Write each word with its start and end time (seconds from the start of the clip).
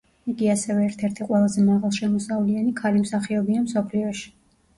იგი 0.31 0.47
ასევე 0.51 0.85
ერთ-ერთი 0.91 1.27
ყველაზე 1.27 1.65
მაღალშემოსავლიანი 1.67 2.75
ქალი 2.81 3.03
მსახიობია 3.05 3.63
მსოფლიოში. 3.69 4.27